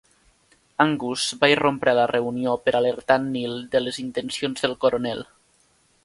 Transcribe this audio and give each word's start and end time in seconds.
Angus 0.85 1.25
va 1.43 1.49
irrompre 1.51 1.91
a 1.91 1.93
la 1.99 2.07
reunió 2.11 2.55
per 2.63 2.73
alertar 2.79 3.17
en 3.23 3.27
Neil 3.35 3.53
de 3.75 3.83
les 3.89 4.01
intencions 4.05 4.65
del 4.67 4.75
coronel. 4.87 5.23